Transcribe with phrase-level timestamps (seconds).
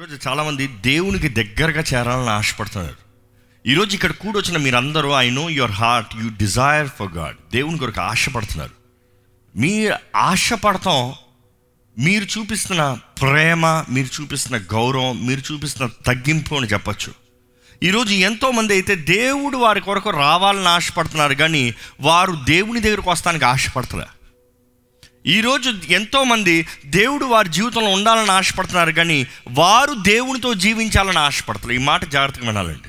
[0.00, 2.94] ఈరోజు చాలామంది దేవునికి దగ్గరగా చేరాలని ఆశపడుతున్నారు.
[3.66, 8.70] ఈరోజు ఇక్కడ కూడొచ్చిన మీరందరూ I know your heart you desire for God దేవుని కొరకు ఆశపడుతున్నారు.
[9.56, 11.12] మీ ఆశపడతాం
[11.98, 17.12] మీరు చూపిస్తున్న ప్రేమ మీరు చూపిస్తున్న గౌరవం మీరు చూపిస్తున్న తగ్గింపు అని చెప్పచ్చు.
[17.82, 24.19] ఈరోజు ఎంతోమంది అయితే దేవుడు వారి కొరకు రావాలని ఆశపడుతున్నారు కానీ వారు దేవుని దగ్గరకు వస్తానికి ఆశపడుతున్నారు
[25.26, 32.46] ఈరోజు ఎంతోమంది దేవుడు వారి జీవితంలో ఉండాలని ఆశపడుతున్నారు కానీ వారు దేవునితో జీవించాలని ఆశపడతారు ఈ మాట జాగ్రత్తగా
[32.46, 32.88] వినాలండి.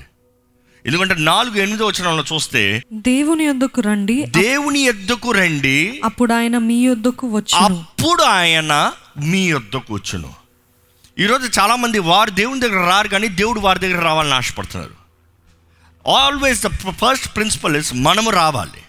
[0.85, 7.27] ఎందుకంటే నాలుగు ఎనిమిదో వచనంలో చూస్తే దేవుని యొద్దకు రండి దేవుని ఎద్దుకు రండి అప్పుడు ఆయన మీ యొద్దకు
[7.35, 7.79] వచ్చును.
[7.79, 10.33] అప్పుడు ఆయన మీ యొద్దకు వచ్చును.
[11.19, 15.01] ఈరోజు చాలామంది వారు దేవుని దగ్గర రారు కానీ దేవుడు వారి దగ్గర రావాలని ఆశపడుతున్నారు.
[16.09, 18.81] Always the first principle is మనము రావాలి.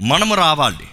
[0.00, 0.88] మనము రావాలి.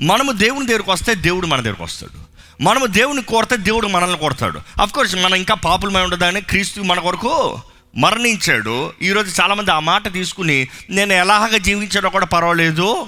[0.00, 2.28] మనము దేవుని దగ్గరకు వస్తే దేవుడు మన దగ్గరకు వస్తాడు.
[2.62, 7.60] మనము దేవుని కోరితే దేవుడు మనల్ని కొడతాడు అఫ్ కోర్స్ మనం ఇంకా పాపులమై ఉండదని క్రీస్తు మన కొరకు
[7.96, 8.92] మరణించాడు.
[9.02, 13.06] ఈరోజు చాలామంది ఆ మాట తీసుకుని నేను ఎలాగ జీవించాడో కూడా పర్వాలేదు.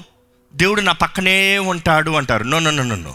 [0.55, 2.45] దేవుడు నా పక్కనే ఉంటాడు అంటారు.
[2.45, 3.15] No no no no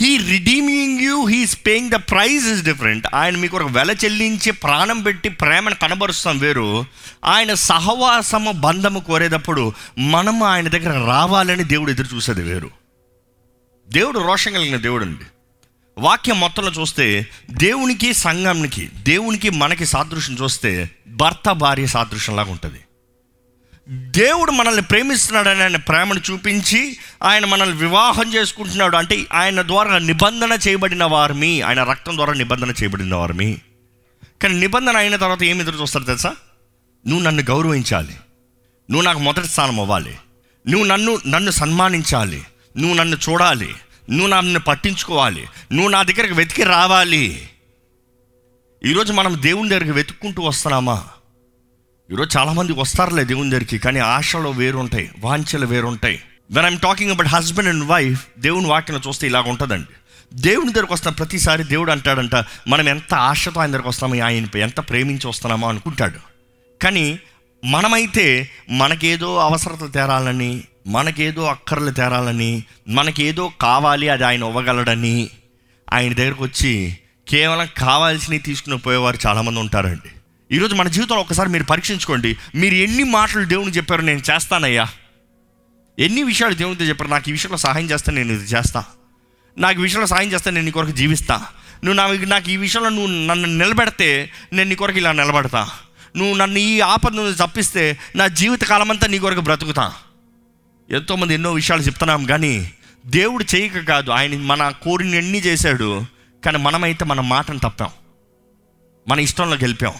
[0.00, 5.02] he redeeming you he's paying the price is different ఆయన మీకు ఒక వెల చెల్లించి ప్రాణం
[5.02, 6.84] పెట్టి ప్రేమను కనబరుస్తాం వేరు.
[7.24, 12.70] ఆయన సహవాసము బంధము కోరేటప్పుడు మనము ఆయన దగ్గర రావాలని దేవుడు ఎదురు చూసేది వేరు.
[13.88, 15.24] దేవుడు రోషం కలిగిన దేవుడు అండి
[15.98, 22.80] వాక్యం మొత్తంలో చూస్తే దేవునికి సంఘంకి దేవునికి మనకి సాదృశ్యం చూస్తే భర్త భార్య సాదృశ్యంలాగా ఉంటుంది.
[23.90, 28.96] దేవుడు మనల్ని ప్రేమిస్తున్నాడని ఆయన ప్రేమను చూపించి ఆయన మనల్ని వివాహం చేసుకుంటున్నాడు.
[28.96, 33.58] అంటే ఆయన ద్వారా నిబంధన చేయబడిన వారిమి ఆయన రక్తం ద్వారా నిబంధన చేయబడిన వారిమి
[34.42, 36.36] కానీ నిబంధన అయిన తర్వాత ఏమి ఎదురు చూస్తారు తెలుసా?
[37.06, 38.16] నువ్వు నన్ను గౌరవించాలి.
[38.90, 40.18] నువ్వు నాకు మొదటి స్థానం అవ్వాలి.
[40.68, 42.44] నువ్వు నన్ను నన్ను సన్మానించాలి.
[42.76, 43.74] నువ్వు నన్ను చూడాలి.
[44.10, 45.46] నువ్వు నన్ను పట్టించుకోవాలి.
[45.72, 47.48] నువ్వు నా దగ్గరికి వెతికి రావాలి.
[48.84, 51.08] ఈరోజు మనం దేవుని దగ్గరికి వెతుక్కుంటూ వస్తున్నామా?
[52.12, 56.22] ఈరోజు చాలామంది వస్తారులే దేవుని దగ్గరికి కానీ ఆశలు వేరుంటాయి వాంఛలు వేరుంటాయి.
[56.50, 59.94] When I'm talking about husband and wife దేవుని వాక్యం చూస్తే ఇలాగ ఉంటుందండి.
[60.34, 65.26] దేవుని దగ్గరకు వస్తాం ప్రతిసారి దేవుడు అంటాడంట మనం ఎంత ఆశతో ఆయన దగ్గరకు వస్తామో ఆయనపై ఎంత ప్రేమించి
[65.26, 66.18] వస్తున్నామో అనుకుంటాడు.
[66.82, 67.18] కానీ
[67.64, 75.30] మనమైతే మనకేదో అవసరతలు తేరాలని మనకేదో అక్కర్లు తేరాలని మనకేదో కావాలి అది ఆయన ఇవ్వగలడని
[75.92, 80.10] ఆయన దగ్గరకు వచ్చి కేవలం కావాల్సినవి తీసుకుని పోయేవారు చాలామంది ఉంటారండి.
[80.52, 82.36] ఈరోజు మన జీవితంలో ఒకసారి మీరు పరీక్షించుకోండి.
[82.54, 84.86] మీరు ఎన్ని మాటలు దేవుని చెప్పారు నేను చేస్తానయ్యా.
[85.98, 88.84] ఎన్ని విషయాలు దేవునితో చెప్పారు నాకు ఈ విషయంలో సహాయం చేస్తే నేను ఇది చేస్తా.
[89.58, 91.46] నాకు ఈ విషయంలో సహాయం చేస్తే నేను నీ కొరకు జీవిస్తా.
[91.84, 95.70] నువ్వు నా నాకు ఈ విషయంలో నువ్వు నన్ను నిలబెడితే నేను నీ కొరకు ఇలా నిలబడతా.
[96.16, 99.92] నువ్వు నన్ను ఈ ఆపద నుండి తప్పిస్తే నా జీవిత కాలం అంతా నీ కొరకు బ్రతుకుతా.
[100.90, 102.72] ఎంతోమంది ఎన్నో విషయాలు చెప్తున్నాం కానీ
[103.06, 104.10] దేవుడు చేయక కాదు.
[104.10, 106.04] ఆయన మన కోరిన ఎన్ని చేశాడు.
[106.44, 107.90] కానీ మనమైతే మన మాటను తప్పాం.
[109.08, 109.92] మన ఇష్టంలో గెలిపాం.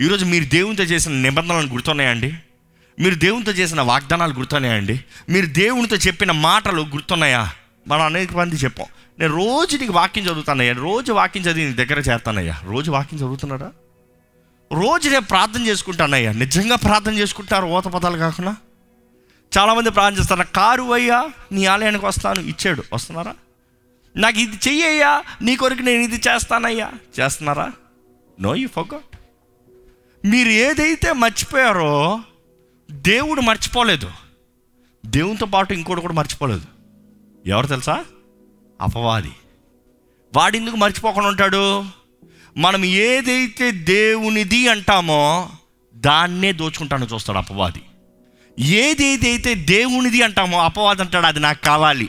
[0.00, 2.34] ఈరోజు మీరు దేవునితో చేసిన నిబంధనలు గుర్తున్నాయండి?
[2.98, 5.04] మీరు దేవునితో చేసిన వాగ్దానాలు గుర్తున్నాయండి?
[5.28, 7.50] మీరు దేవునితో చెప్పిన మాటలు గుర్తున్నాయా?
[7.88, 8.86] మనం అనేక మంది చెప్పాం.
[9.18, 10.72] నేను రోజు నీకు వాక్యం చదువుతానయ్యా.
[10.72, 12.60] రోజు వాక్యం చదివి నీ దగ్గర చేస్తానయ్యా.
[12.64, 13.72] రోజు వాక్యం చదువుతున్నారా
[14.72, 16.32] రోజు నేను ప్రార్థన చేసుకుంటానయ్యా.
[16.32, 18.56] నిజంగా ప్రార్థన చేసుకుంటారు ఓత పదాలు కాకుండా?
[19.58, 20.42] చాలామంది ప్రార్థన చేస్తారు?
[20.42, 22.40] కారు అయ్యా నీ ఆలయానికి వస్తాను.
[22.40, 22.84] ఇచ్చాడు.
[22.92, 23.34] వస్తున్నారా?
[24.16, 25.22] నాకు ఇది చెయ్యయ్యా.
[25.42, 26.92] నీ కొరకు నేను ఇది చేస్తానయ్యా.
[27.20, 27.72] చేస్తున్నారా?
[28.40, 29.17] నో యూ ఫోగట్
[30.28, 32.20] మీరు ఏదైతే మర్చిపోయారో
[32.90, 34.10] దేవుడు మర్చిపోలేదు.
[35.06, 36.62] దేవునితో పాటు ఇంకోటి కూడా మర్చిపోలేదు.
[37.46, 38.04] ఎవరు తెలుసా?
[38.80, 39.32] అపవాది.
[40.36, 41.84] వాడెందుకు మర్చిపోకుండా ఉంటాడు?
[42.56, 45.50] మనం ఏదైతే దేవునిది అంటామో
[45.96, 47.82] దాన్నే దోచుకుంటానో చూస్తాడు అపవాది.
[48.60, 52.08] ఏదేదైతే దేవునిది అంటామో అపవాది అంటాడు అది నాకు కావాలి.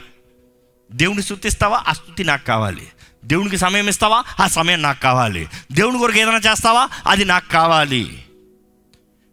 [0.91, 1.83] దేవుని స్థుతిస్తావా?
[1.87, 2.87] ఆ స్థుతి నాకు కావాలి.
[3.25, 4.23] దేవునికి సమయం ఇస్తావా?
[4.39, 5.49] ఆ సమయం నాకు కావాలి.
[5.71, 6.89] దేవుని కొరకు ఏదైనా చేస్తావా?
[7.07, 8.25] అది నాకు కావాలి.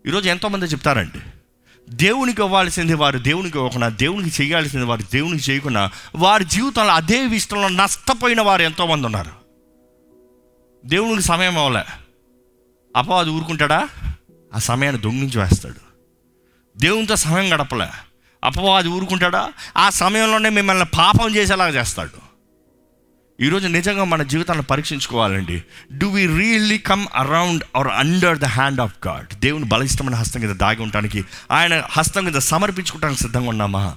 [0.06, 1.20] ఈరోజు ఎంతోమంది చెప్తారండి.
[1.88, 8.40] దేవునికి ఇవ్వాల్సింది వారు దేవునికి ఇవ్వకుండా దేవునికి చేయాల్సింది వారు దేవునికి చేయకుండా వారి జీవితంలో అదే విషయంలో నష్టపోయిన
[8.40, 9.30] వారు ఎంతోమంది ఉన్నారు.
[10.86, 11.84] దేవునికి సమయం అవ్వలే
[13.18, 13.88] అది ఊరుకుంటాడా?
[14.54, 15.86] ఆ సమయాన్ని దొంగిలించి వేస్తాడు.
[16.78, 17.88] దేవునితో సమయం గడపలే.
[18.44, 19.52] అపవాది ఊరుకుంటాడా?
[19.76, 22.25] ఆ సమయంలోనే మిమ్మల్ని పాపం చేసేలాగా చేస్తాడు.
[23.40, 25.62] ఈరోజు నిజంగా మన జీవితాన్ని పరీక్షించుకోవాలండి.
[25.98, 30.50] Do we really come around or under the hand of God దేవుని బలిష్టమైన హస్తం కింద
[30.50, 33.96] దాగి ఉండటానికి ఆయన హస్తం కింద సమర్పించుకోవడానికి సిద్ధంగా ఉన్నామా?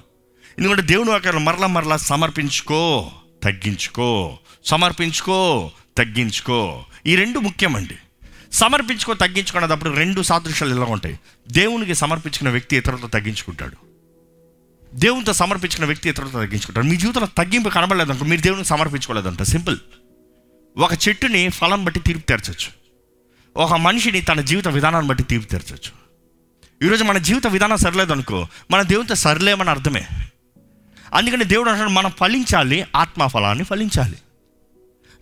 [0.58, 3.10] ఎందుకంటే దేవుని వాక్యాలు మరలా మరలా సమర్పించుకో
[3.42, 6.84] తగ్గించుకో సమర్పించుకో తగ్గించుకో.
[7.06, 7.96] ఈ రెండు ముఖ్యమండి.
[8.52, 11.18] సమర్పించుకో తగ్గించుకునేటప్పుడు రెండు సాదృశ్యాలు ఇలా ఉంటాయి.
[11.50, 13.89] దేవునికి సమర్పించుకున్న వ్యక్తి ఇతరులతో తగ్గించుకుంటాడు.
[14.94, 19.42] దేవునితో సమర్పించిన వ్యక్తి ఇతరులతో తగ్గించుకుంటారు మీ జీవితంలో తగ్గింపు కనబడలేదంట మీరు దేవునికి సమర్పించుకోలేదంట.
[19.42, 19.78] సింపుల్
[20.78, 22.80] ఒక చెట్టుని ఫలం బట్టి తీర్పు తెరచచ్చు.
[23.56, 26.00] ఒక మనిషిని తన జీవిత విధానాన్ని బట్టి తీర్పు తెరచచ్చు.
[26.86, 30.06] ఈరోజు మన జీవిత విధానం సరిలేదనుకో మన దేవునితో సరిలేమని అర్థమే.
[31.14, 34.16] అందుకని దేవుడు అంటాడు మనం ఫలించాలి ఆత్మ ఫలాన్ని ఫలించాలి.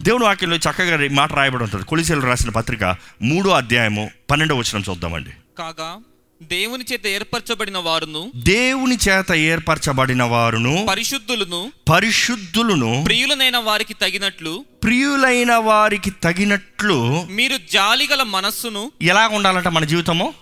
[0.02, 1.84] దేవుడు వాక్యంలో చక్కగా మాట రాయబడి ఉంటుంది.
[1.84, 5.30] కొలిసేలు రాసిన పత్రిక మూడో అధ్యాయము పన్నెండో వచనం చూద్దామండి.
[5.58, 5.96] కాగా
[6.43, 16.11] దేవుని చేత ఏర్పరచబడిన వారును దేవుని చేత ఏర్పరచబడిన వారును పరిశుద్ధులను పరిశుద్ధులను ప్రియులనైన వారికి తగినట్లు ప్రియులైన వారికి
[16.11, 20.35] తగినట్లు మీరు జాలిగల మనస్సును ఎలా ఉండాలంట మన జీవితము?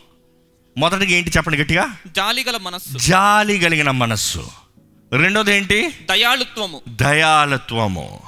[0.78, 1.96] మొదటిగా ఏంటి చెప్పండి గట్టిగా?
[2.06, 2.98] జాలిగల మనస్సు.
[2.98, 4.46] జాలి కలిగిన మనస్సు.
[5.12, 5.88] రెండోది ఏంటి?
[5.88, 6.82] దయాళుత్వము.
[6.88, 8.20] దయాలత్వము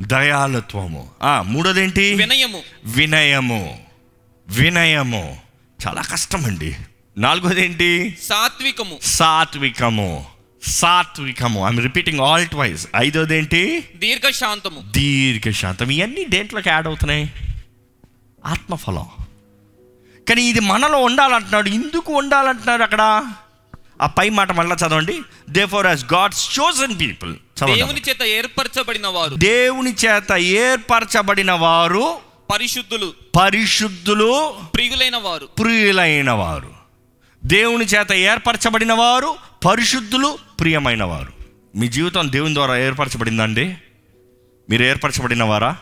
[0.00, 2.14] దయాలత్వము ఆ మూడోది ఏంటి?
[2.14, 2.62] వినయము.
[2.84, 3.78] వినయము.
[4.48, 5.40] వినయము.
[5.86, 6.76] చాలా కష్టం అండి
[7.18, 8.98] నాలుగోది ఏంటి సాత్వికము.
[9.02, 10.26] సాత్వికము.
[10.62, 11.60] సాత్వికము.
[11.60, 14.80] ఐఎమ్ రిపీటింగ్ ఆల్ ట్వైస్ ఐదోది ఏంటి దీర్ఘశాంతము.
[14.90, 15.90] దీర్ఘశాంతం.
[15.90, 17.32] ఇవన్నీ దేంట్లోకి యాడ్ అవుతున్నాయి?
[18.46, 19.06] ఆత్మఫలం.
[20.28, 23.24] కానీ ఇది మనలో ఉండాలంటున్నాడు ఎందుకు ఉండాలంటున్నాడు అక్కడ?
[24.02, 25.22] ఆ పై మాట మళ్ళీ చదవండి.
[25.50, 29.34] They for has God's chosen people దేవుని చేత ఏర్పరచబడిన వారు.
[29.34, 32.18] దేవుని చేత ఏర్పరచబడిన వారు
[32.52, 33.12] పరిశుద్ధులు.
[33.36, 35.46] పరిశుద్ధులు ప్రియులైన వారు.
[35.46, 36.73] ప్రియులైన వారు.
[37.46, 41.32] దేవుని చేత ఏర్పరచబడిన వారు పరిశుద్ధులు ప్రియమైన వారు
[41.76, 43.76] మీ జీవితం దేవుని ద్వారా ఏర్పరచబడిందండి?
[44.70, 45.76] మీరు ఏర్పరచబడిన వారా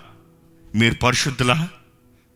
[0.75, 1.69] మీరు పరిశుద్ధులా?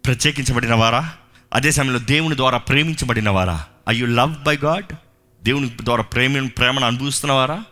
[0.07, 1.13] ప్రత్యేకించబడిన వారా
[1.53, 4.95] అదే సమయంలో దేవుని ద్వారా ప్రేమించబడిన వారా I you love by God
[5.45, 7.65] దేవుని ద్వారా ప్రేమ ప్రేమను అనుభవిస్తున్నవారా?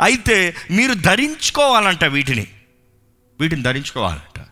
[0.00, 2.46] అయితే మీరు ధరించుకోవాలంట వీటిని.
[3.40, 4.46] వీటిని ధరించుకోవాలంట.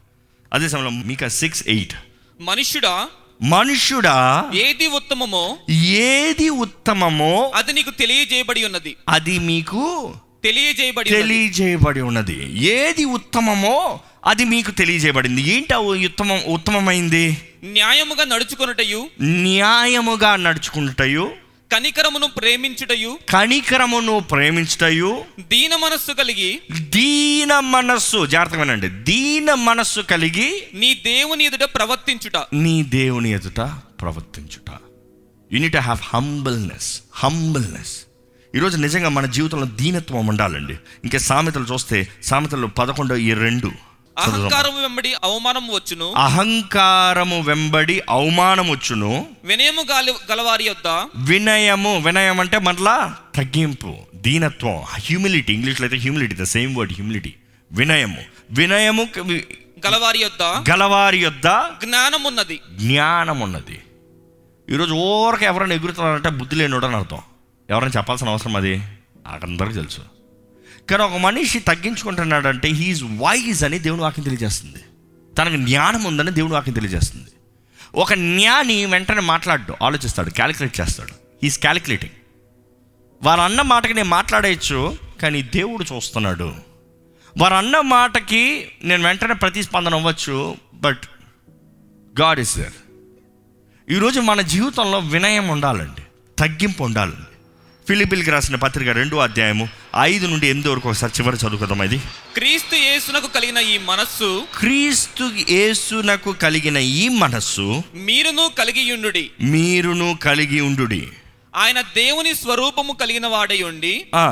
[0.52, 1.94] అదే సమయంలో మీకు సిక్స్ ఎయిట్
[2.40, 3.08] మనుష్యుడా
[3.42, 8.96] మనుష్యుడా ఏది ఉత్తమమో ఏది ఉత్తమమో అది నీకు తెలియజేయబడి ఉన్నది.
[9.08, 10.14] అది మీకు
[10.44, 11.10] తెలియజేయబడి.
[11.10, 12.58] తెలియజేయబడి ఉన్నది.
[12.58, 15.42] ఏది ఉత్తమమో అది మీకు తెలియజేయబడింది.
[15.42, 17.36] ఏంటి ఉత్తమం ఉత్తమమైంది?
[17.64, 19.10] న్యాయముగా నడుచుకొనుటయు?
[19.22, 21.30] న్యాయముగా నడుచుకుంటయు
[21.72, 30.94] కనికరమును ప్రేమించుటయు కనికరమును ప్రేమించుటయు దీన మనస్సు కలిగి దీన మనస్సు జాగ్రత్తగా వినండి దీన మనస్సు కలిగి నీ
[30.94, 32.36] దేవుని ఎదుట ప్రవర్తించుట.
[32.52, 33.60] నీ దేవుని ఎదుట
[34.00, 34.70] ప్రవర్తించుట.
[35.52, 38.04] You need have humbleness humbleness
[38.56, 40.74] ఈరోజు నిజంగా మన జీవితంలో దీనత్వం ఉండాలండి.
[41.04, 43.72] ఇంకా సామెతలు చూస్తే సామెతలు పదకొండు ఈ రెండు.
[44.18, 46.12] అహంకారం వెంబడి అవమానం వచ్చును.
[46.12, 49.26] అహంకారము వెంబడి అవమానం వచ్చును.
[49.44, 50.88] వినయము గాలి గలవారి యొద్ద.
[51.16, 57.34] వినయము వినయం అంటే మరలా తగ్గింపు దీనత్వం హ్యూమిలిటీ ఇంగ్లీష్లో అయితే humility the same word humility
[57.72, 58.22] వినయము.
[58.50, 59.08] వినయము
[59.86, 60.42] గలవారి యొద్ద.
[60.70, 61.46] గలవారి యొద్ద
[61.84, 63.78] జ్ఞానం ఉన్నది జ్ఞానం ఉన్నది
[64.70, 67.20] ఈరోజు ఓరక ఎవరైనా ఎగురుతున్నారంటే బుద్ధి లేనివాడు అని అర్థం.
[67.70, 68.74] ఎవరైనా చెప్పాల్సిన అవసరం అది?
[69.26, 70.17] అందరికీ తెలుసు.
[70.90, 74.78] కానీ ఒక మనిషి తగ్గించుకుంటున్నాడంటే హీఈస్ వైజ్ అని దేవుని వాక్యం తెలియజేస్తుంది.
[75.38, 77.26] తనకు జ్ఞానం ఉందని దేవుని వాక్యం తెలియజేస్తుంది.
[77.94, 81.12] ఒక జ్ఞాని వెంటనే మాట్లాడు ఆలోచిస్తాడు క్యాలిక్యులేట్ చేస్తాడు.
[81.42, 82.12] హీస్ క్యాలిక్యులేటింగ్
[83.22, 86.54] వారు అన్న మాటకి నేను మాట్లాడేయచ్చు కానీ దేవుడు చూస్తున్నాడు.
[87.38, 91.00] వారు అన్న మాటకి నేను వెంటనే ప్రతిస్పందన అవ్వచ్చు బట్
[92.20, 92.72] గాడ్ ఇస్ దేర్
[93.90, 96.02] ఈరోజు మన జీవితంలో వినయం ఉండాలండి
[96.38, 97.36] తగ్గింపు ఉండాలండి.
[97.88, 99.68] ఫిలిపిల్కి రాసిన పత్రిక రెండో అధ్యాయము
[100.00, 101.98] ఐదు నుండి ఎనిమిది వరకు ఒకసారి చివరి చదువుకుందాం ఇది?
[102.34, 104.28] క్రీస్తు యేసునకు కలిగిన ఈ మనస్సు
[104.58, 107.66] క్రీస్తు యేసునకు కలిగిన ఈ మనస్సు
[108.08, 109.24] మీరును కలిగి ఉండుడి.
[109.48, 111.00] మీరును కలిగి ఉండుడి.
[111.54, 114.26] ఆయన దేవుని స్వరూపము కలిగిన వాడై ఉండి ఆ,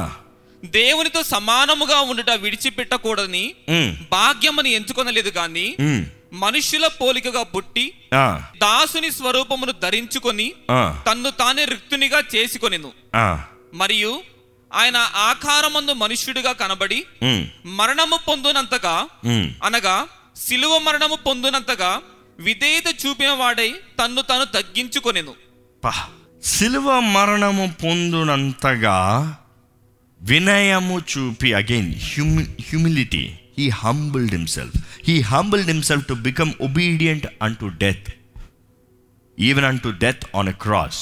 [0.62, 3.44] దేవునితో సమానముగా ఉండుట విడిచిపెట్టకూడదని
[4.12, 6.02] భాగ్యమని ఎంచుకొనలేదు గాని ఉమ్,
[6.36, 7.84] మనుష్యుల పోలికగా పుట్టి
[8.56, 10.48] దాసుని స్వరూపమును ధరించుకొని
[11.06, 12.90] తన్ను తానే రిక్తునిగా చేసుకొనెను.
[13.74, 14.12] మరియు
[14.70, 17.42] ఆయన ఆకారమందు మనుష్యుడిగా కనబడి ఉమ్,
[17.76, 18.94] మరణము పొందునంతగా
[19.26, 19.48] ఉమ్.
[19.62, 19.96] అనగా
[20.36, 21.90] శిలువ మరణము పొందునంతగా
[22.38, 23.68] విధేయత చూపిన వాడై
[24.00, 25.32] తన్ను తాను తగ్గించుకొనెను.
[26.48, 28.96] సిలువ మరణము పొందునంతగా
[30.20, 33.24] వినయము చూపి again humi humility
[33.58, 38.08] he humbled himself he humbled himself to become obedient unto death
[39.38, 41.00] even unto death on a cross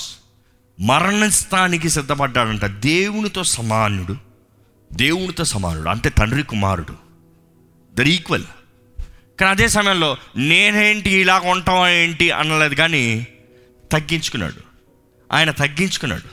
[0.81, 2.65] మరణస్థానికి సిద్ధపడ్డాడంట.
[2.65, 4.17] దేవునితో సమానుడు.
[4.93, 5.89] దేవునితో సమానుడు.
[5.89, 6.95] అంటే తండ్రి కుమారుడు.
[7.95, 8.45] దర్ ఈక్వల్
[9.41, 13.27] కానీ అదే సమయంలో నేనేంటి ఇలా ఉంటాం ఏంటి అనలేదు కానీ
[13.93, 14.61] తగ్గించుకున్నాడు.
[15.33, 16.29] ఆయన తగ్గించుకున్నాడు.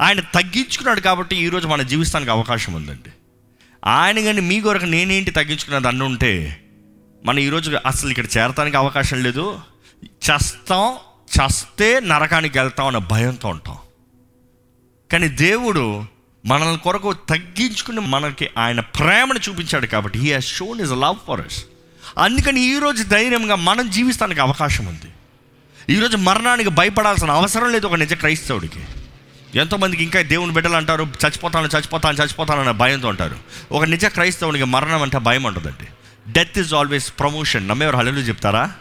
[0.00, 3.10] ఆయన తగ్గించుకున్నాడు కాబట్టి ఈరోజు మన జీవిస్తానికి అవకాశం ఉందండి.
[3.84, 6.62] ఆయన కానీ మీ కొరకు నేనేంటి తగ్గించుకున్నది అన్న ఉంటే
[7.24, 9.60] మనం ఈరోజు అసలు ఇక్కడ చేరటానికి అవకాశం లేదు.
[10.04, 10.94] చేస్తాం
[11.26, 13.76] చస్తే నరకానికి వెళ్తాం అన్న భయంతో ఉంటాం.
[15.12, 16.04] కానీ దేవుడు
[16.46, 21.64] మనల్ని కొరకు తగ్గించుకుని మనకి ఆయన ప్రేమను చూపించాడు కాబట్టి he has shown his love for us
[22.18, 25.12] అందుకని ఈరోజు ధైర్యంగా మనం జీవిస్తానికి అవకాశం ఉంది.
[25.92, 28.84] ఈరోజు మరణానికి భయపడాల్సిన అవసరం లేదు ఒక నిజ క్రైస్తవుడికి.
[29.54, 33.36] ఎంతోమందికి ఇంకా దేవుని బిడ్డలు అంటారు చచ్చిపోతాను చచ్చిపోతాను చచ్చిపోతాను అనే భయంతో ఉంటారు.
[33.72, 35.86] ఒక నిజ క్రైస్తవునికి మరణం అంటే భయం ఉంటుందండి.
[36.32, 38.72] డెత్ ఇస్ ఆల్వేస్ ప్రమోషన్ నమ్మేవారు హలో చెప్తారా?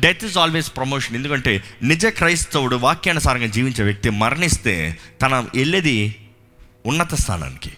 [0.00, 6.16] డెత్ ఇస్ ఆల్వేస్ ప్రమోషన్ ఎందుకంటే నిజ క్రైస్తవుడు వాక్యానుసారంగా జీవించే వ్యక్తి మరణిస్తే తన వెళ్ళేది
[6.86, 7.70] ఉన్నత స్థానానికి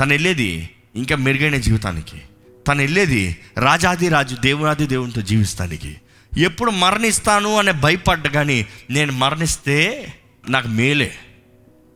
[0.00, 2.22] తను వెళ్ళేది ఇంకా మెరుగైన జీవితానికి
[2.68, 5.96] తను వెళ్ళేది రాజాది రాజు దేవునాది దేవునితో జీవిస్తానికి.
[6.38, 10.06] ఎప్పుడు మరణిస్తాను అనే భయపడ్డ కానీ నేను మరణిస్తే
[10.48, 11.14] నాకు మేలే.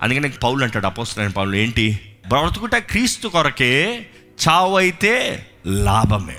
[0.03, 2.01] అందుకని పౌలు అంటాడు అపోస్తులైన పౌలు ఏంటి?
[2.29, 4.07] బ్రతుకుట క్రీస్తు కొరకే
[4.49, 6.37] చావు అయితే లాభమే.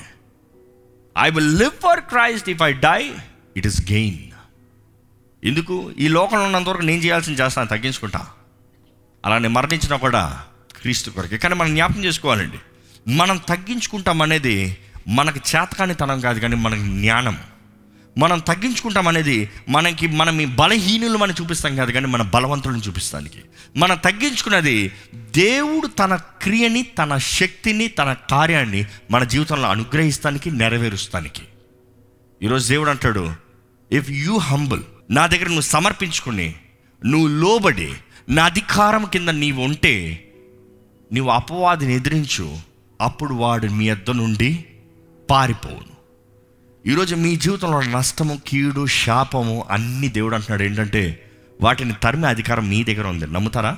[1.18, 3.16] I will live for Christ if I die
[3.58, 4.18] it is gain
[5.44, 5.94] ఎందుకు?
[6.00, 8.28] ఈ లోకంలో ఉన్నంతవరకు నేను చేయాల్సింది చేస్తాను తగ్గించుకుంటా.
[9.26, 10.44] అలానే మరణించినా కూడా
[10.82, 11.38] క్రీస్తు కొరకే.
[11.38, 12.58] కానీ మనం జ్ఞాపకం చేసుకోవాలండి.
[13.08, 14.78] మనం తగ్గించుకుంటాం అనేది
[15.08, 17.40] మనకు చేతకాని తనం కాదు కానీ మనకు జ్ఞానం.
[18.18, 23.40] మనం తగ్గించుకుంటాం అనేది మనకి మనం ఈ బలహీనులు మనం చూపిస్తాం కాదు కానీ మన బలవంతులను చూపిస్తానికి.
[23.78, 31.42] మనం తగ్గించుకున్నది దేవుడు తన క్రియని తన శక్తిని తన కార్యాన్ని మన జీవితంలో అనుగ్రహిస్తానికి నెరవేరుస్తానికి.
[32.44, 33.32] ఈరోజు దేవుడు అంటాడు
[33.92, 36.54] ఇఫ్ యూ హంబుల్ నా దగ్గర నువ్వు సమర్పించుకుని
[37.06, 37.94] నువ్వు లోబడి
[38.30, 39.94] నా అధికారం కింద నీవు ఉంటే
[41.12, 42.58] నీవు అపవాదిని ఎదిరించు
[43.02, 44.66] అప్పుడు వాడు మీ యొద్ద నుండి
[45.32, 45.93] పారిపోవును.
[46.88, 50.64] ఈరోజు మీ జీవితంలో నష్టము కీడు శాపము అన్ని దేవుడు అంటున్నాడు.
[50.64, 53.28] ఏంటంటే వాటిని తరిమే అధికారం మీ దగ్గర ఉంది.
[53.28, 53.78] నమ్ముతారా?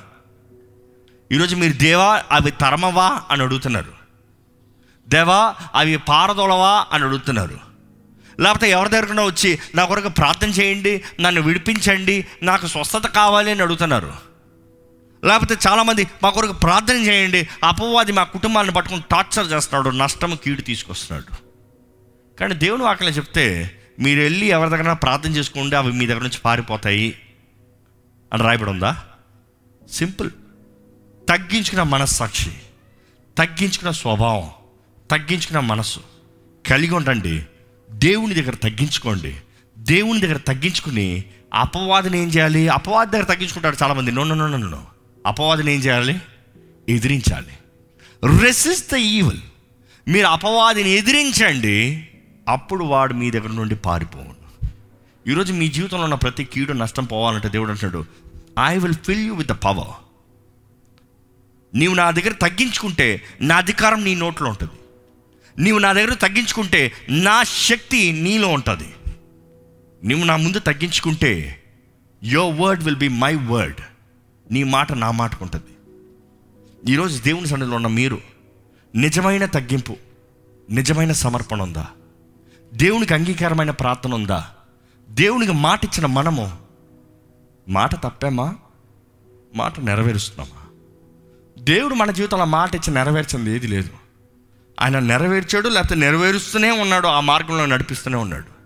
[1.32, 3.22] ఈరోజు మీరు దేవా అవి తరమవా?
[3.30, 3.92] అని అడుగుతున్నారు.
[5.08, 6.86] దేవా అవి పారదోలవా?
[6.92, 7.58] అని అడుగుతున్నారు.
[8.40, 14.12] లేకపోతే ఎవరి దగ్గర వచ్చి నా కొరకు ప్రార్థన చేయండి నన్ను విడిపించండి నాకు స్వస్థత కావాలి అని అడుగుతున్నారు.
[15.24, 21.45] లేకపోతే చాలామంది మా కొరకు ప్రార్థన చేయండి అపవాది మా కుటుంబాన్ని పట్టుకుని టార్చర్ చేస్తున్నాడు నష్టం కీడు తీసుకొస్తున్నాడు.
[22.40, 27.18] కానీ దేవుని వాక్యం చెప్తే మీరు వెళ్ళి ఎవరి దగ్గర ప్రార్థన చేసుకోండి అవి మీ దగ్గర నుంచి పారిపోతాయి
[28.32, 29.04] అని రాయబడి ఉందా?
[29.92, 30.30] సింపుల్.
[31.28, 32.52] తగ్గించుకున్న మనస్సాక్షి
[33.38, 34.50] తగ్గించుకున్న స్వభావం
[35.10, 36.00] తగ్గించుకున్న మనస్సు
[36.68, 37.46] కలిగి ఉండండి.
[37.90, 39.36] దేవుని దగ్గర తగ్గించుకోండి.
[39.78, 41.24] దేవుని దగ్గర తగ్గించుకుని
[41.54, 42.68] అపవాదిని ఏం చేయాలి?
[42.68, 44.12] అపవాది దగ్గర తగ్గించుకుంటాడు చాలామంది.
[44.12, 44.86] నో నో నో నో
[45.26, 46.20] అపవాదిని ఏం చేయాలి?
[46.88, 47.58] ఎదిరించాలి.
[48.42, 49.40] రెసిస్ట్ ద ఈవల్
[50.08, 52.08] మీరు అపవాదిని ఎదిరించండి.
[52.48, 54.34] అప్పుడు వాడు మీ దగ్గర నుండి పారిపోవును
[55.30, 58.04] ఈరోజు మీ జీవితంలో ఉన్న ప్రతి కీడు నష్టం పోవాలంటే దేవుడు అంటున్నాడు
[58.72, 59.94] I will fill you with the power
[61.74, 64.72] నీవు నా దగ్గర తగ్గించుకుంటే నా అధికారం నీ నోట్లో ఉంటుంది.
[65.58, 68.94] నీవు నా దగ్గర తగ్గించుకుంటే నా శక్తి నీలో ఉంటుంది.
[70.04, 71.62] నువ్వు నా ముందు తగ్గించుకుంటే
[72.24, 73.80] your word will be my word
[74.50, 75.72] నీ మాట నా మాటకు ఉంటుంది.
[76.92, 78.20] ఈరోజు దేవుని సన్నిధిలో ఉన్న మీరు
[78.94, 79.96] నిజమైన తగ్గింపు
[80.70, 81.86] నిజమైన సమర్పణ ఉందా?
[82.74, 84.46] దేవునికి అంగీకారమైన ప్రార్థన ఉందా?
[85.08, 86.58] దేవునికి మాట ఇచ్చిన మనము
[87.68, 88.54] మాట తప్పేమా?
[89.54, 90.62] మాట నెరవేరుస్తున్నామా?
[91.58, 93.88] దేవుడు మన జీవితంలో మాట ఇచ్చి నెరవేర్చింది ఏది లేదు.
[94.80, 98.56] ఆయన నెరవేర్చాడు లేకపోతే నెరవేరుస్తూనే ఉన్నాడు ఆ మార్గంలో నడిపిస్తూనే ఉన్నాడు.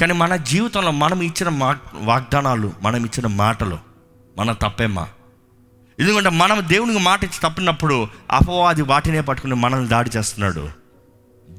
[0.00, 3.78] కానీ మన జీవితంలో మనం ఇచ్చిన మా వాగ్దానాలు మనం ఇచ్చిన మాటలు
[4.38, 5.08] మన తప్పేమా?
[6.00, 10.81] ఎందుకంటే మనం దేవునికి మాట ఇచ్చి తప్పినప్పుడు అపవాది వాటినే పట్టుకుని మనల్ని దాడి చేస్తున్నాడు.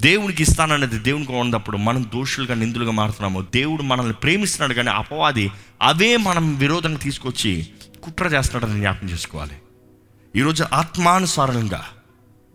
[0.02, 3.42] దేవునికి ఇస్తానన్నది దేవునికి ఉన్నప్పుడు మనం దోషులుగా నిందులుగా మారుతున్నాము.
[3.42, 7.68] దేవుడు మనల్ని ప్రేమిస్తున్నాడు కానీ అపవాది అవే మనం విరోధంగా తీసుకొచ్చి
[8.04, 9.56] కుట్ర చేస్తున్నాడని జ్ఞాపకం చేసుకోవాలి.
[10.36, 11.86] ఈరోజు ఆత్మానుసారంగా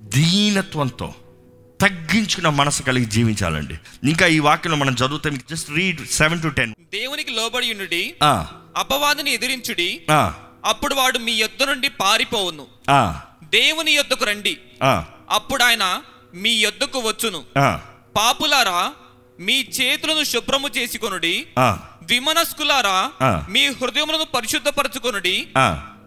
[0.01, 1.15] దీనత్వంతో
[1.81, 3.75] తగ్గించుకున్న మనసు కలిగి జీవించాలండి.
[4.11, 5.41] ఇంకా ఈ వాక్యంలో మనం చదువుతాం.
[5.51, 8.15] Just read seven to ten దేవునికి లోబడి ఉండుడి
[8.77, 10.01] అపవాదిని ఎదిరించుడి
[10.65, 12.67] అప్పుడు వాడు మీ యొద్ద నుండి పారిపోవును.
[13.45, 14.59] దేవుని యొద్దకు రండి.
[15.31, 16.01] అప్పుడు ఆయన
[16.35, 17.45] మీ యొద్దకు వచ్చును.
[18.17, 18.93] పాపులారా
[19.41, 21.47] మీ చేతులను శుభ్రము చేసుకొనుడి.
[22.03, 23.11] విమనస్కులారా.
[23.49, 25.49] మీ హృదయములను పరిశుద్ధపరచుకొనుడి.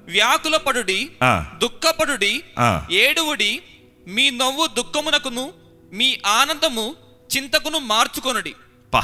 [0.06, 1.46] వ్యాకుల పడుడి ఆ.
[1.62, 2.44] దుఃఖపడుడి.
[2.92, 3.62] ఏడువుడి
[4.08, 5.54] మీ నవ్వు దుఃఖమునకును
[5.94, 6.96] మీ ఆనందము
[7.38, 8.56] చింతకును మార్చుకొనుడి.
[8.94, 9.04] పా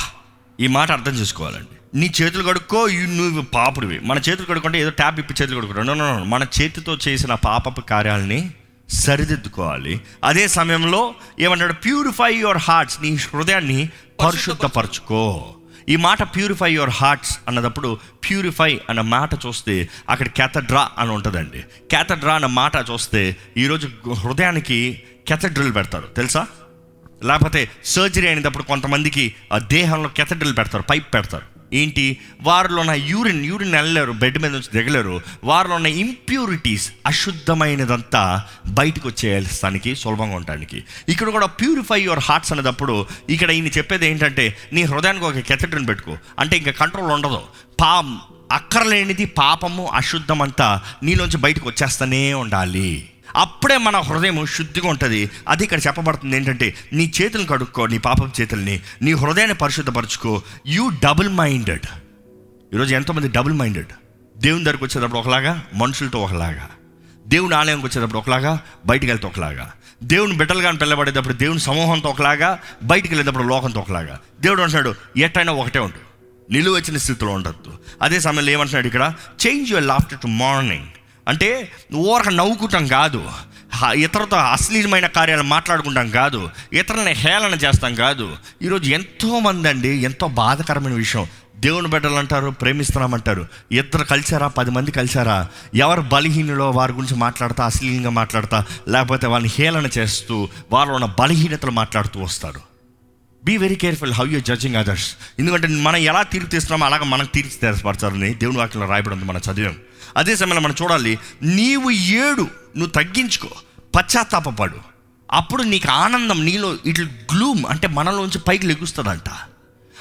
[0.60, 2.00] ఈ మాట అర్థం చేసుకోవాలండి.
[2.00, 4.00] నీ చేతులు కడుక్కో నువ్వు పాపుడివి.
[4.00, 6.24] మన చేతులు కడుక్కుంటే ఏదో ట్యాప్ ఇప్పి చేతులు కడుక్కో నో, నో, నో.
[6.24, 8.52] మన చేతితో చేసిన పాపపు కార్యాలని
[8.90, 10.02] సరిదిద్దుకోవాలి.
[10.24, 13.90] అదే సమయంలో ఏమన్నాడు ప్యూరిఫై యువర్ హార్ట్స్ నీ హృదయాన్ని
[14.26, 15.54] పరిశుద్ధపరచుకో.
[15.90, 21.60] ఈ మాట ప్యూరిఫై యువర్ హార్ట్స్ అన్నదప్పుడు ప్యూరిఫై అన్న మాట చూస్తే అక్కడ కెథడ్రా అని ఉంటుందండి.
[21.90, 26.08] క్యాథడ్రా అన్న మాట చూస్తే ఈరోజు హృదయానికి కెథడ్రిల్ పెడతారు.
[26.08, 26.48] తెలుసా?
[27.24, 31.57] లేకపోతే సర్జరీ అయినప్పుడు కొంతమందికి ఆ దేహంలో కెథడ్రిల్ పెడతారు పైప్ పెడతారు.
[31.74, 32.18] ఏంటి?
[32.42, 35.22] వారిలో ఉన్న యూరిన్ యూరిన్ వెళ్ళలేరు బెడ్ మీద నుంచి దిగలేరు.
[35.44, 43.52] వారిలో ఉన్న ఇంప్యూరిటీస్ అశుద్ధమైనదంతా బయటకు వచ్చేస్తానికి సులభంగా ఉండడానికి ఇక్కడ కూడా ప్యూరిఫై యువర్ హార్ట్స్ అనేటప్పుడు ఇక్కడ
[43.52, 46.18] ఈయన చెప్పేది ఏంటంటే నీ హృదయానికి ఒక కెథెటర్ని పెట్టుకో.
[46.40, 47.42] అంటే ఇంకా కంట్రోల్ ఉండదు.
[47.82, 48.18] పా
[48.52, 53.10] అక్కర్లేనిది పాపము అశుద్ధం అంతా నీలోంచి బయటకు వచ్చేస్తూనే ఉండాలి.
[53.36, 55.30] అప్పుడే మన హృదయం శుద్ధిగా ఉంటుంది.
[55.48, 60.42] అది ఇక్కడ చెప్పబడుతుంది ఏంటంటే నీ చేతులను కడుక్కో నీ పాపం చేతుల్ని నీ హృదయాన్ని పరిశుద్ధపరచుకో.
[60.68, 61.86] యూ డబుల్ మైండెడ్
[62.74, 63.88] ఈరోజు ఎంతోమంది డబుల్ మైండెడ్
[64.38, 66.70] దేవుని దగ్గరకు వచ్చేటప్పుడు ఒకలాగా మనుషులతో ఒకలాగా.
[67.28, 69.72] దేవుని ఆలయంకి వచ్చేటప్పుడు ఒకలాగా బయటికి వెళ్తే ఒకలాగా.
[70.04, 74.20] దేవుని బిడ్డలుగా పిల్లబడేటప్పుడు దేవుని సమూహంతో ఒకలాగా బయటికి వెళ్ళేటప్పుడు లోకంతో ఒకలాగా.
[74.42, 76.08] దేవుడు అంటున్నాడు ఎట్టయినా ఒకటే ఉండు.
[76.52, 77.74] నిలువ వచ్చిన స్థితిలో ఉండద్దు.
[78.02, 79.14] అదే సమయంలో ఏమంటున్నాడు ఇక్కడ?
[79.48, 80.86] Change your laughter to mourning
[81.28, 83.30] అంటే ఊరక నవ్వుకుంటాం కాదు.
[83.74, 86.50] హ- ఇతరులతో అశ్లీలమైన కార్యాలు మాట్లాడుకుంటాం కాదు.
[86.74, 88.36] ఇతరులని హేళన చేస్తాం కాదు.
[88.62, 91.28] ఈరోజు ఎంతోమంది అండి ఎంతో బాధకరమైన విషయం.
[91.56, 93.48] దేవుని బిడ్డలు అంటారు ప్రేమిస్తున్నామంటారు.
[93.72, 99.90] ఇద్దరు కలిసారా పది మంది కలిసారా ఎవరు బలహీనులో వారి గురించి మాట్లాడతా అశ్లీలంగా మాట్లాడతా లేకపోతే వాళ్ళని హేళన
[99.98, 102.77] చేస్తూ వాళ్ళు ఉన్న బలహీనతలు మాట్లాడుతూ వస్తారు.
[103.46, 107.52] Be very careful how you judging others ఎందుకంటే మనం ఎలా తీర్పు తీస్తున్నామో అలాగ మనకు తీర్చి
[107.52, 109.76] తెరపరచాలని దేవుని వాక్యంలో రాయబడి ఉంది మనం చదివాం.
[110.18, 112.42] అదే సమయంలో మనం చూడాలి నీవు ఏడు
[112.78, 113.50] నువ్వు తగ్గించుకో
[113.96, 114.80] పశ్చాత్తాపడు
[115.32, 119.30] అప్పుడు నీకు ఆనందం నీలో ఇట్లు గ్లూమ్ అంటే మనలోంచి పైకి లెగుస్తుందంట.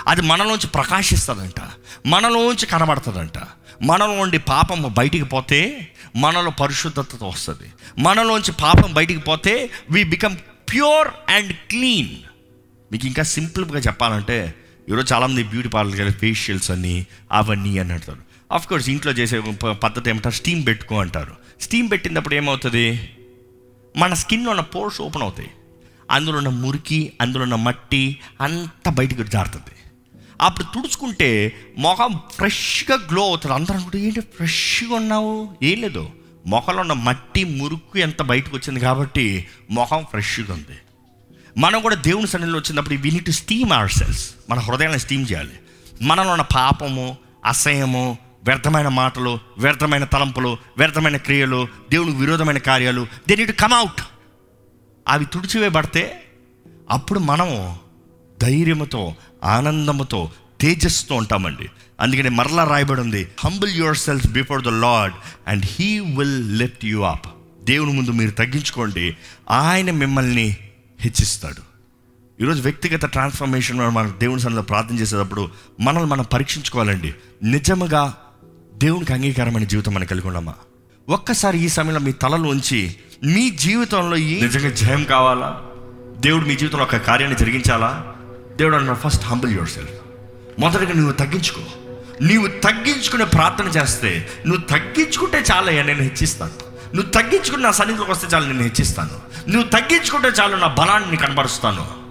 [0.07, 1.61] అది మనలోంచి ప్రకాశిస్తుందంట.
[2.07, 3.39] మనలోంచి కనబడుతుందంట.
[3.83, 7.73] మనలో ఉండి పాపం బయటికి పోతే మనలో పరిశుద్ధత వస్తుంది.
[7.99, 10.37] మనలోంచి పాపం బయటికి పోతే we become
[10.73, 12.09] pure and clean
[12.93, 14.55] మీకు ఇంకా సింపుల్గా చెప్పాలంటే
[14.89, 18.19] ఈరోజు చాలామంది బ్యూటీ పార్లర్కి వెళ్ళి ఫేషియల్స్ అని అవన్నీ అని అంటారు.
[18.53, 19.41] ఆఫ్ కోర్స్ ఇంట్లో చేసే
[19.83, 20.35] పద్ధతి ఏమంటారు?
[20.35, 21.37] స్టీమ్ పెట్టుకో అంటారు.
[21.61, 23.11] స్టీమ్ పెట్టినప్పుడు ఏమవుతుంది?
[23.97, 25.51] మన స్కిన్లో ఉన్న పోర్స్ ఓపెన్ అవుతాయి.
[26.11, 29.75] అందులో ఉన్న మురికి అందులో ఉన్న మట్టి అంతా బయటకు జారుతుంది.
[30.41, 33.55] అప్పుడు తుడుచుకుంటే మొఖం ఫ్రెష్గా గ్లో అవుతుంది.
[33.55, 35.57] అందరూ అనుకుంటే ఏంటి ఫ్రెష్గా ఉన్నావు?
[35.63, 36.09] ఏం లేదు.
[36.47, 40.77] మొఖంలో ఉన్న మట్టి మురుకు ఎంత బయటకు వచ్చింది కాబట్టి మొఖం ఫ్రెష్గా ఉంది.
[41.59, 45.53] మనం కూడా దేవుని సన్నిధిలో వచ్చినప్పుడు we need steam hour cells మన హృదయాన్ని స్టీమ్ చేయాలి.
[46.03, 53.59] మనలో ఉన్న పాపము అసహ్యము వ్యర్థమైన మాటలు వ్యర్థమైన తలంపులు వ్యర్థమైన క్రియలు దేవునికి విరోధమైన కార్యాలు దే నీట్
[53.61, 54.03] కమ్ అవుట్
[55.09, 56.23] అవి తుడిచివేయబడితే
[56.91, 57.77] అప్పుడు మనం
[58.43, 61.69] ధైర్యముతో ఆనందముతో తేజస్సుతో ఉంటామండి.
[62.01, 65.17] అందుకని మరలా రాయబడి ఉంది humble yourself before the Lord
[65.49, 67.27] and he will lift you up
[67.65, 69.17] దేవుని ముందు మీరు తగ్గించుకోండి.
[69.51, 70.57] ఆయన మిమ్మల్ని
[71.01, 71.63] హెచ్చిస్తాడు.
[72.43, 75.49] ఈరోజు వ్యక్తిగత ట్రాన్స్ఫర్మేషన్ మనం దేవుని సన్నిధిలో ప్రార్థన చేసేటప్పుడు
[75.81, 77.15] మనల్ని మనం పరీక్షించుకోవాలండి.
[77.43, 78.15] నిజముగా
[78.75, 80.55] దేవునికి అంగీకారమైన జీవితం మనం కలిగి ఉన్నామా?
[81.09, 85.63] ఒక్కసారి ఈ సమయంలో మీ తలలో ఉంచి మీ జీవితంలో ఏ నిజంగా జయం కావాలా?
[86.21, 88.15] దేవుడు మీ జీవితంలో ఒక కార్యాన్ని జరిగించాలా?
[88.57, 89.91] దేవుడు అన్న ఫస్ట్ హంబుల్ యువర్ సెల్ఫ్
[90.59, 91.61] మొదటగా నువ్వు తగ్గించుకో.
[92.23, 96.76] నీవు తగ్గించుకునే ప్రార్థన చేస్తే నువ్వు తగ్గించుకుంటే చాలా నేను హెచ్చిస్తాను.
[96.97, 99.51] నువ్వు తగ్గించుకుని నా సన్నిధిలోకి వస్తే చాలు నేను హెచ్చిస్తాను.
[99.51, 102.07] నువ్వు తగ్గించుకుంటే చాలు నా బలాన్ని కనబరుస్తాను.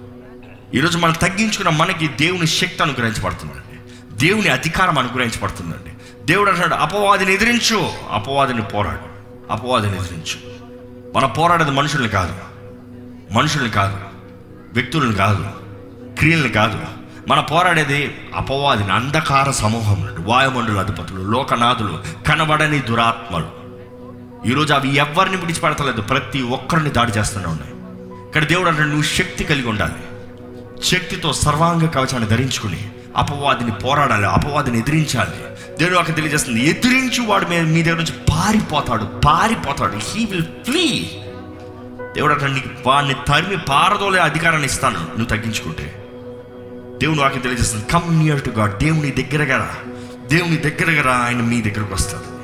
[0.75, 3.79] ఈరోజు మనం తగ్గించుకున్న మనకి దేవుని శక్తి అనుగ్రహించబడుతుందండి.
[4.25, 5.91] దేవుని అధికారం అనుగ్రహించబడుతుందండి.
[6.25, 7.91] దేవుడు అంటాడు అపవాదిని ఎదిరించు.
[8.11, 8.99] అపవాదిని పోరాడు.
[9.51, 10.55] అపవాదిని ఎదిరించు.
[11.15, 12.35] మన పోరాడేది మనుషుల్ని కాదు.
[13.33, 13.97] మనుషుల్ని కాదు.
[14.73, 15.51] వ్యక్తులను కాదు.
[16.17, 16.79] క్రియలను కాదు.
[17.27, 23.54] మన పోరాడేది అపవాదిని అంధకార సమూహం వాయుమండల అధిపతులు లోకనాథులు కనబడని దురాత్మలు.
[24.45, 26.01] ఈరోజు అవి ఎవరిని విడిచిపెడతలేదు.
[26.01, 27.71] ప్రతి ఒక్కరిని దాడి చేస్తూనే ఉన్నాయి.
[28.27, 29.93] ఇక్కడ దేవుడు అంటే నువ్వు శక్తి కలిగి ఉండాలి.
[30.83, 35.31] శక్తితో సర్వాంగ కవచాన్ని ధరించుకుని అపవాదిని పోరాడాలి అపవాదిని ఎదిరించాలి.
[35.79, 39.95] దేవుడు అక్కడ తెలియజేస్తుంది ఎదిరించి వాడు మీ మీ దగ్గర నుంచి పారిపోతాడు పారిపోతాడు.
[39.95, 41.09] హీ విల్ ఫ్లీ
[42.15, 44.99] దేవుడు అంటే నీకు వాడిని తరిమి పారదోలే అధికారాన్ని ఇస్తాను.
[44.99, 46.05] నువ్వు తగ్గించుకుంటే.
[47.01, 49.75] దేవుడు వాకి తెలియజేస్తుంది కమ్ నియర్ టు గాడ్ దేవుని దగ్గరగా రా.
[50.27, 51.13] దేవుని దగ్గరగా రా.
[51.13, 52.34] ఆయన మీ దగ్గరకు వస్తాడు.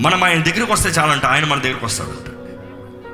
[0.00, 2.30] మనం ఆయన దగ్గరకు వస్తే చాలంట ఆయన మన దగ్గరకు వస్తాడంట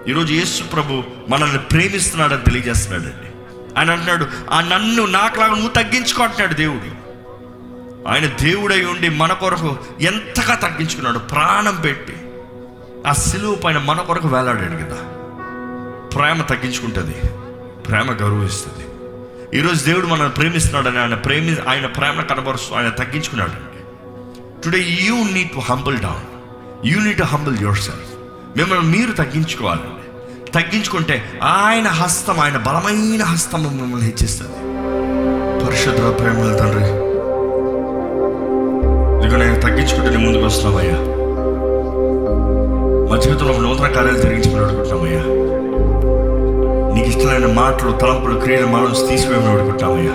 [0.09, 3.31] ఈరోజు యేసు ప్రభు మనల్ని ప్రేమిస్తున్నాడని తెలియజేస్తున్నాడండి.
[3.79, 7.01] ఆయన అంటున్నాడు ఆ నన్ను నాకులాగా నువ్వు తగ్గించుకో అంటున్నాడు దేవుడు.
[8.09, 12.16] ఆయన దేవుడై ఉండి మన కొరకు ఎంతగా తగ్గించుకున్నాడు ప్రాణం పెట్టి.
[13.07, 14.97] ఆ సిలువు పైన మన కొరకు వేలాడాడు కదా.
[16.09, 17.14] ప్రేమ తగ్గించుకుంటుంది
[17.83, 18.87] ప్రేమ గౌరవిస్తుంది.
[19.59, 23.71] ఈరోజు దేవుడు మనల్ని ప్రేమిస్తున్నాడని ఆయన ప్రేమి ఆయన ప్రేమ కనబరుస్తూ ఆయన తగ్గించుకున్నాడు
[24.62, 26.30] today you need to humble down
[26.85, 28.11] you need humble yourself
[28.57, 29.97] మిమ్మల్ని మీరు తగ్గించుకోవాలండి.
[30.51, 34.59] తగ్గించుకుంటే ఆయన హస్తం ఆయన బలమైన హస్తం మిమ్మల్ని హెచ్చిస్తుంది.
[35.66, 36.85] పరిశుద్ధ ప్రేమల తండ్రి.
[39.21, 40.99] ఇదిగో నేను తగ్గించుకుంటే నేను ముందుకు వస్తున్నామయ్యా
[43.11, 45.23] మా జీవితంలో నూతన కార్యాలు జరిగించమని అడుగుతున్నామయ్యా
[46.95, 50.14] నీకు ఇష్టమైన మాటలు తలంపులు క్రియలు మనం తీసివేయమని అడుగుతున్నామయ్యా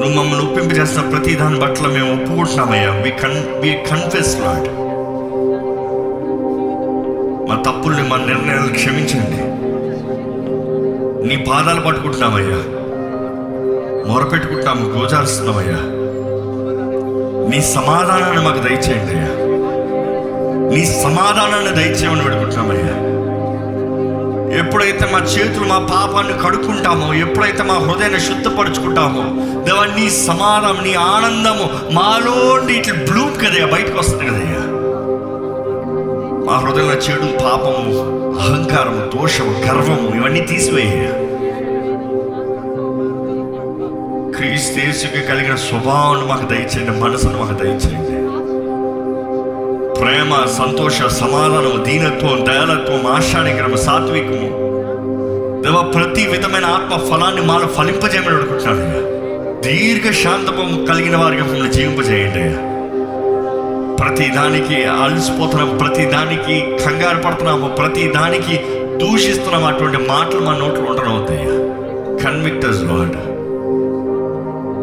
[0.00, 2.90] నువ్వు మమ్మల్ని ఒప్పింపు చేస్తున్న ప్రతి దాని పట్ల మేము ఒప్పుకుంటున్నామయ్యా.
[2.90, 4.68] వి కన్ వి కన్ఫెస్ లాట్
[8.28, 9.38] నిర్ణయాలు క్షమించండి.
[11.28, 12.58] నీ పాదాలు పట్టుకుంటున్నామయ్యా.
[14.12, 15.78] మొరపెట్టుకుంటాము గోజారుస్తున్నామయ్యా.
[17.50, 19.28] నీ సమాధానాన్ని మాకు దయచేయండి అయ్యా.
[20.74, 23.08] నీ సమాధానాన్ని దయచేయమని పెడుకుంటున్నామయ్యా
[24.58, 29.22] ఎప్పుడైతే మా చేతులు మా పాపాన్ని కడుక్కుంటామో ఎప్పుడైతే మా హృదయాన్ని శుద్ధపరుచుకుంటామో
[29.64, 34.62] దేవా నీ సమాధానం నీ ఆనందము మాలో ఇట్లా బ్లూమ్ కదయ్యా బయటకు వస్తుంది కదయ్యా.
[36.46, 41.12] మా హృదయంలో చెడు పాపము అహంకారము దోషము గర్వము ఇవన్నీ తీసివేయ్యా
[44.36, 48.14] క్రీస్తేసుకి కలిగిన స్వభావాన్ని మాకు దయచేయండి మనసును మాకు దయచేయండి.
[50.00, 54.48] ప్రేమ సంతోష సమాధానం దీనత్వం దయాలత్వం ఆశానికరము సాత్వికము.
[55.62, 59.02] దేవ ప్రతి విధమైన ఆత్మ ఫలాన్ని మాలో ఫలింపజేయమని అడుగుతున్నాడు
[59.66, 62.58] దీర్ఘ శాంతము కలిగిన వారికి మమ్మల్ని జీవింపజేయండి అయ్యా.
[63.98, 68.60] ప్రతి దానికి ప్రతిదానికి ప్రతి దానికి కంగారు పడుతున్నాము ప్రతి దానికి
[69.66, 71.54] అటువంటి మాటలు మా నోట్లో ఉండడం అవుతాయా
[72.24, 73.16] convict us Lord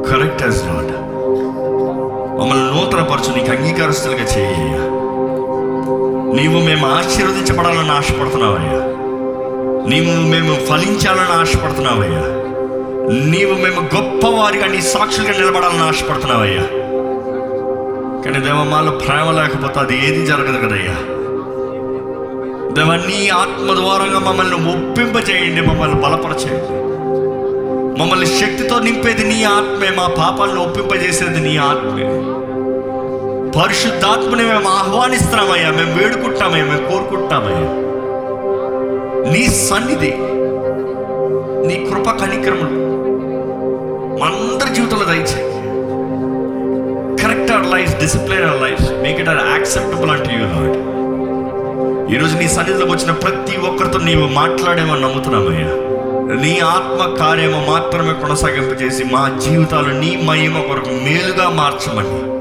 [0.10, 0.92] correct us Lord
[2.40, 4.84] మమ్మల్ని నూతనపరచు నీకు అంగీకారస్తులుగా చేయ్యా
[6.36, 8.80] నీవు మేము ఆశీర్వదించబడాలని ఆశపడుతున్నావయ్యా.
[9.90, 12.24] నీవు మేము ఫలించాలని ఆశపడుతున్నావయ్యా.
[13.30, 16.64] నీవు మేము గొప్పవారిగా నీ సాక్షులుగా నిలబడాలని ఆశపడుతున్నావయ్యా.
[18.26, 20.96] కానీ దేవ మాలో ప్రేమ లేకపోతే అది ఏది జరగదు కదయ్యా.
[22.74, 26.72] దేవ నీ ఆత్మ ద్వారంగా మమ్మల్ని ఒప్పింపచేయండి మమ్మల్ని బలపరచేయండి.
[28.00, 32.08] మమ్మల్ని శక్తితో నింపేది నీ ఆత్మే మా పాపాలను ఒప్పింపజేసేది నీ ఆత్మే.
[33.60, 37.70] పరిశుద్ధాత్మని మేము ఆహ్వానిస్తున్నామయ్యా మేము వేడుకుంటామయ్యా మేము కోరుకుంటామయ్యా
[39.32, 40.12] నీ సన్నిధి
[41.68, 42.82] నీ కృప కనిక్రములు
[44.20, 45.55] మనందరి జీవితంలో దయచేయి
[47.72, 50.96] life discipline our life make it our acceptable అంటే యూ లాడ్
[52.16, 55.86] ఈరోజు నీ సన్నిధిలోకి వచ్చిన ప్రతి ఒక్కరితో నీవు మాట్లాడేమని నమ్ముతున్నామయ్యా
[56.42, 62.36] నీ ఆత్మ కార్యము మాత్రమే కొనసాగింపజేసి మా జీవితాలు నీ మహిమ కొరకు మేలుగా మార్చమని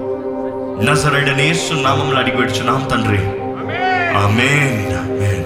[0.86, 3.18] నజరడనేసు నామంలో అడిగి పెడుచున్నాం తండ్రి.
[4.16, 4.96] ఆమేన్.
[4.96, 5.43] ఆమేన్.